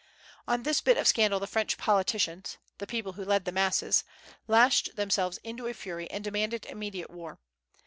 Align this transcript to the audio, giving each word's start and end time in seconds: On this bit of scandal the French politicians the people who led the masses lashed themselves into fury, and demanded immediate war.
On 0.47 0.63
this 0.63 0.81
bit 0.81 0.97
of 0.97 1.07
scandal 1.07 1.39
the 1.39 1.45
French 1.45 1.77
politicians 1.77 2.57
the 2.79 2.87
people 2.87 3.13
who 3.13 3.23
led 3.23 3.45
the 3.45 3.51
masses 3.51 4.03
lashed 4.47 4.95
themselves 4.95 5.37
into 5.43 5.71
fury, 5.75 6.09
and 6.09 6.23
demanded 6.23 6.65
immediate 6.65 7.11
war. 7.11 7.37